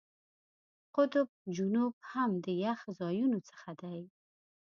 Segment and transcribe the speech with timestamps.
[0.95, 3.99] قطب جنوب هم د یخ ځایونو څخه دی.